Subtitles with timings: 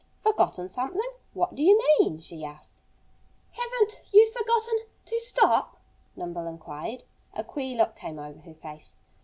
[0.23, 1.11] "Forgotten something?
[1.33, 2.81] What do you mean?" she asked.
[3.51, 5.77] "Haven't you forgotten to stop?"
[6.15, 7.03] Nimble inquired.
[7.35, 8.95] A queer look came over her face.